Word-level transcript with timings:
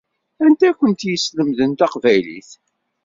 Anta 0.45 0.67
i 0.69 0.71
kent-yeslemden 0.79 1.71
taqbaylit? 1.79 2.49